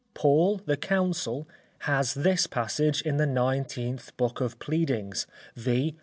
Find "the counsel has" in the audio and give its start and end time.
0.65-2.15